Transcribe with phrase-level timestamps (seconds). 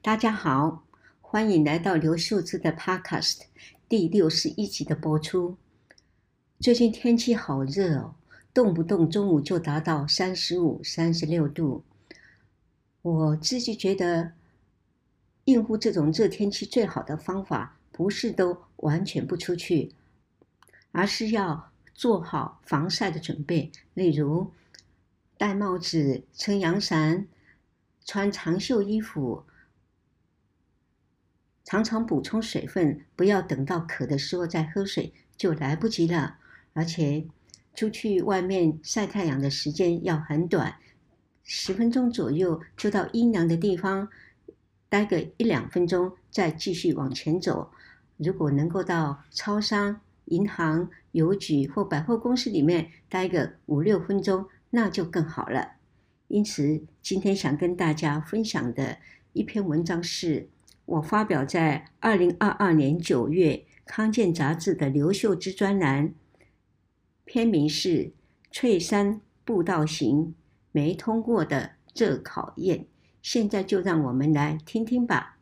[0.00, 0.84] 大家好，
[1.20, 3.40] 欢迎来到刘秀芝的 Podcast
[3.88, 5.56] 第六十一集的播出。
[6.60, 8.14] 最近天气好热哦，
[8.54, 11.82] 动不动中午就达到三十五、三十六度。
[13.02, 14.32] 我自己觉得，
[15.46, 19.92] 应付这种热天气最好的方法，不是都完全不出去，
[20.92, 24.52] 而是要做好防晒的准备，例如
[25.36, 27.26] 戴帽子、撑阳伞、
[28.04, 29.42] 穿长袖衣服。
[31.70, 36.38] 常常补充水分，不要等到渴的时候再喝水，就来不及了。
[36.72, 37.26] 而且
[37.74, 40.76] 出去外面晒太阳的时间要很短，
[41.44, 44.08] 十分钟左右就到阴凉的地方
[44.88, 47.70] 待个一两分钟，再继续往前走。
[48.16, 55.72] 如果能够到超商、银行、邮局或百货公司里面待个五六分钟，那就更好了。
[56.28, 58.96] 因此，今天想跟大家分享的
[59.34, 60.48] 一篇文章是。
[60.88, 63.52] 我发表在二零二二年九月
[63.84, 66.14] 《康健》杂志的刘秀芝专栏，
[67.26, 67.88] 篇名是
[68.50, 70.34] 《翠山步道行
[70.72, 72.78] 没通过的这考验》。
[73.20, 75.36] 现在就让我们来听听吧。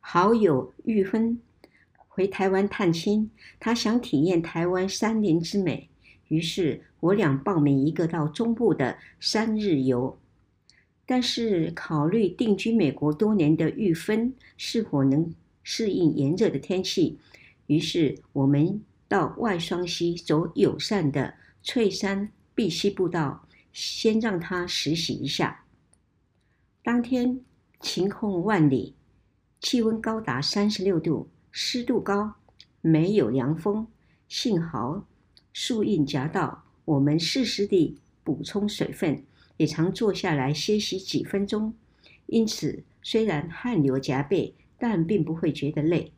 [0.00, 1.40] 好友玉芬。
[2.14, 5.88] 回台湾探亲，他想体验台湾山林之美，
[6.28, 10.18] 于是我俩报名一个到中部的三日游。
[11.06, 17.18] 但是考虑定居美国多年的玉芬是否能适应炎热的天气，
[17.66, 25.64] 于是我们到外双溪走友善的翠山碧溪步道，先让他实习一下。
[26.84, 27.40] 当天
[27.80, 28.94] 晴空万里，
[29.62, 31.26] 气温高达三十六度。
[31.54, 32.36] 湿度高，
[32.80, 33.86] 没有凉风，
[34.26, 35.06] 幸好
[35.52, 39.22] 树荫夹道，我们适时地补充水分，
[39.58, 41.74] 也常坐下来歇息几分钟。
[42.24, 46.14] 因此，虽然汗流浃背，但并不会觉得累。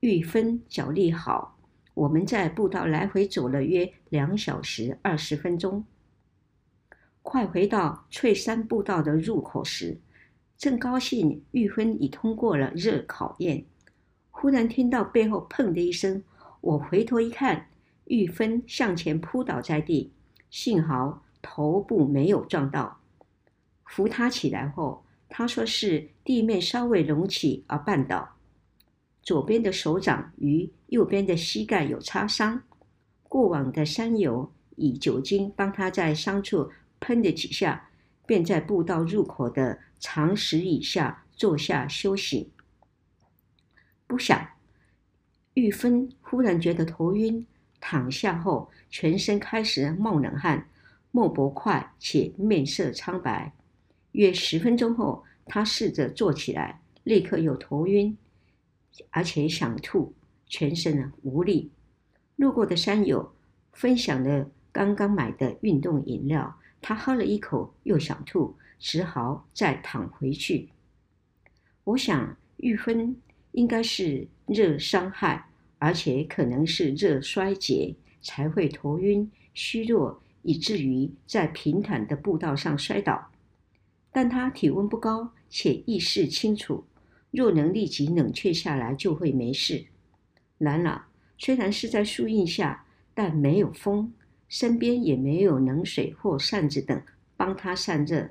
[0.00, 1.58] 玉芬脚力好，
[1.92, 5.84] 我们在步道来回走了约两小时二十分钟。
[7.20, 9.98] 快回到翠山步道的入口时，
[10.56, 13.66] 正高兴玉芬已通过了热考验。
[14.36, 16.22] 忽然听到背后“砰”的一声，
[16.60, 17.68] 我回头一看，
[18.06, 20.12] 玉芬向前扑倒在地，
[20.50, 22.98] 幸好头部没有撞到。
[23.86, 28.36] 扶她起来后，她说是地面稍微隆起而绊倒，
[29.22, 32.60] 左边的手掌与右边的膝盖有擦伤。
[33.22, 37.88] 过往的山友以酒精帮她在伤处喷了几下，
[38.26, 42.50] 便在步道入口的长石椅下坐下休息。
[44.06, 44.48] 不想，
[45.54, 47.46] 玉芬忽然觉得头晕，
[47.80, 50.68] 躺下后全身开始冒冷汗，
[51.10, 53.52] 脉搏快且面色苍白。
[54.12, 58.16] 约十分钟后，她试着坐起来，立刻又头晕，
[59.10, 60.14] 而且想吐，
[60.46, 61.72] 全身无力。
[62.36, 63.34] 路过的山友
[63.72, 70.68] 分享了刚刚买的运动饮料，她喝了一口又想吐，只好再躺回去。
[71.84, 73.16] 我想玉芬。
[73.54, 75.46] 应该是热伤害，
[75.78, 83.30] 而且可能是热衰竭，才会头晕、虚弱，以至于在平坦的步道上摔倒。
[84.10, 86.84] 但他体温不高，且意识清楚，
[87.30, 89.86] 若能立即冷却下来，就会没事。
[90.58, 91.04] 然而，
[91.38, 92.84] 虽然是在树荫下，
[93.14, 94.12] 但没有风，
[94.48, 97.00] 身边也没有冷水或扇子等
[97.36, 98.30] 帮他散热。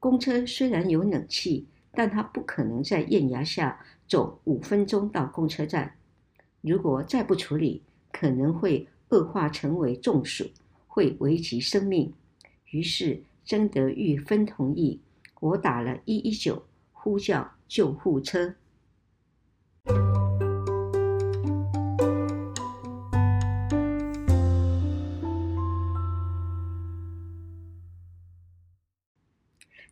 [0.00, 3.80] 公车虽然有冷气，但他不可能在艳阳下。
[4.08, 5.96] 走五分钟到公车站，
[6.62, 10.50] 如果再不处理，可能会恶化成为中暑，
[10.86, 12.14] 会危及生命。
[12.70, 15.02] 于是征得玉芬同意，
[15.40, 18.54] 我打了一一九呼叫救护车。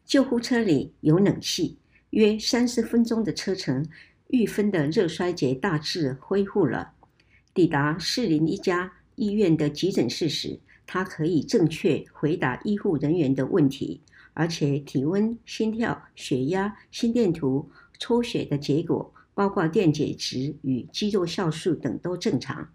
[0.07, 1.77] 救护车里有冷气。
[2.11, 3.87] 约三十分钟的车程，
[4.29, 6.93] 玉芬的热衰竭大致恢复了。
[7.53, 14.03] 抵达士林一家医院的急诊室时，她可以正确回答医护人员的问题，
[14.35, 22.69] 而且体温、心跳、血压、心电图、抽血的结果，包括电解质与肌肉酵素等都正常。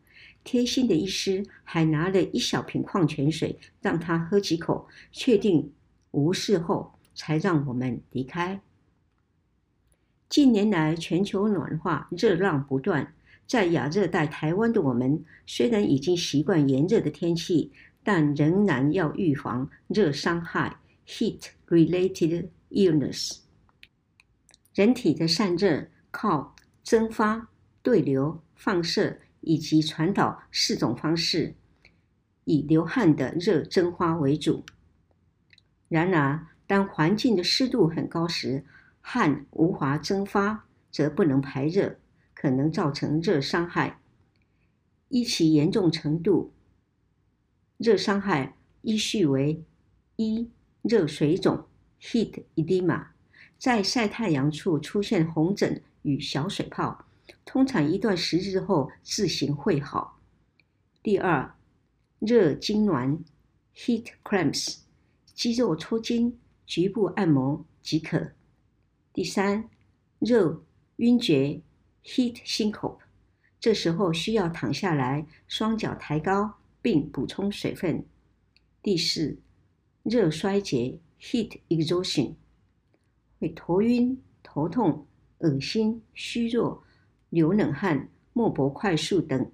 [0.44, 5.72] 贴心的医师还拿了一小瓶矿泉水让她喝几口，确定
[6.10, 8.60] 无事后，才让我们离开。
[10.31, 13.13] 近年来，全球暖化热浪不断，
[13.45, 17.69] 在亚热带台湾的我们，虽然已经习惯炎热的天气，
[18.01, 23.39] 但仍然要预防热伤害 （heat-related illness）。
[24.74, 27.50] 人体的散热靠蒸发、
[27.84, 31.56] 对流、放射以及传导四种方式，
[32.45, 34.63] 以流汗的热蒸发为主。
[35.89, 38.63] 然而，当环境的湿度很高时，
[39.01, 41.98] 汗无法蒸发，则不能排热，
[42.33, 44.00] 可能造成热伤害。
[45.09, 46.53] 依其严重程度，
[47.77, 49.65] 热伤害依序为：
[50.15, 50.50] 一、
[50.83, 51.65] 热水肿
[52.00, 53.07] （heat edema），
[53.57, 57.06] 在晒太阳处出现红疹与小水泡，
[57.44, 60.19] 通常一段时日后自行会好；
[61.03, 61.56] 第二，
[62.19, 63.19] 热痉挛
[63.75, 64.77] （heat cramps），
[65.33, 68.31] 肌肉抽筋，局部按摩即可。
[69.13, 69.69] 第三，
[70.19, 70.63] 热
[70.96, 71.60] 晕厥
[72.06, 73.00] （heat syncope），
[73.60, 78.06] 这时候需要躺下来，双脚抬高并补充水分。
[78.81, 79.38] 第四，
[80.04, 82.36] 热衰竭 （heat exhaustion），
[83.38, 85.06] 会头晕、头痛、
[85.40, 86.81] 恶心、虚弱、
[87.30, 89.52] 流冷汗、脉搏快速等。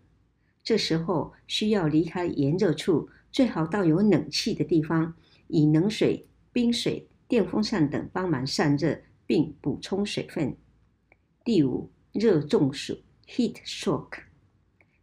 [0.63, 5.15] 这时候需要离开炎热处，最好到有冷气的地方，
[5.48, 9.00] 以冷水、冰水、电风扇等帮忙散热。
[9.27, 10.56] 并补充水分。
[11.44, 12.97] 第五，热中暑
[13.27, 14.21] （heat shock），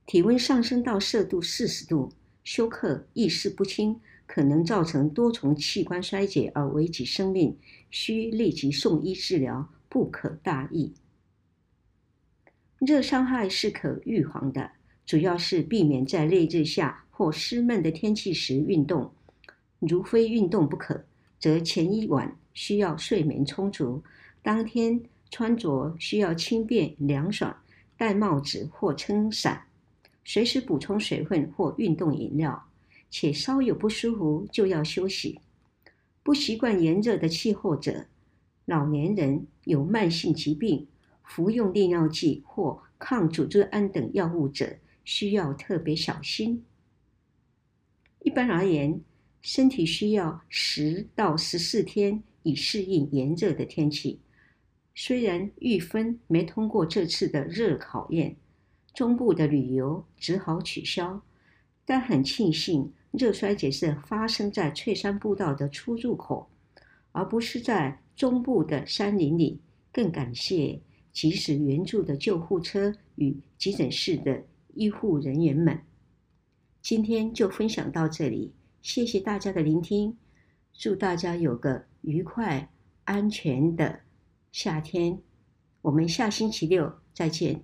[0.07, 2.13] 体温上升到摄氏四十度，
[2.43, 7.57] 休克、意识不清，可能造成多重器官衰竭而危及生命，
[7.91, 10.95] 需立即送医治疗，不可大意。
[12.81, 14.73] 热伤害是可预防的，
[15.07, 19.13] 主要是避免在烈日下或湿闷的天气时运动，
[19.79, 21.05] 如非运动不可，
[21.39, 24.03] 则前一晚需要睡眠充足。
[24.43, 27.55] 当天穿着需要轻便凉爽，
[27.97, 29.67] 戴帽子或撑伞，
[30.25, 32.69] 随时补充水分或运动饮料，
[33.11, 35.41] 且稍有不舒服就要休息。
[36.23, 38.07] 不习惯炎热的气候者，
[38.65, 40.87] 老年人有慢性疾病、
[41.23, 46.65] 服用利尿剂或抗组织胺等药物者，需要特别小心。
[48.21, 49.01] 一般而言，
[49.43, 54.21] 身体需要十到十四天以适应炎热的天气。
[54.95, 58.37] 虽然玉芬没通过这次的热考验，
[58.95, 61.21] 中部的旅游只好取消，
[61.85, 66.49] 但很庆幸热衰竭是发生在翠山步道的出入口，
[67.11, 69.59] 而不是在中部的山林里。
[69.93, 70.81] 更感谢
[71.13, 74.43] 及时援助的救护车与急诊室的
[74.75, 75.81] 医护人员们。
[76.83, 78.53] 今天就分享到这里，
[78.83, 80.17] 谢谢大家的聆听，
[80.73, 82.71] 祝大家有个愉快、
[83.05, 84.01] 安全的
[84.53, 85.19] 夏天，
[85.83, 87.63] 我们下星期六再见。